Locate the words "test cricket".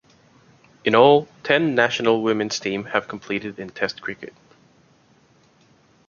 3.69-4.33